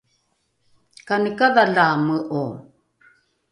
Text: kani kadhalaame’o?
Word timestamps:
kani 1.07 1.31
kadhalaame’o? 1.37 2.43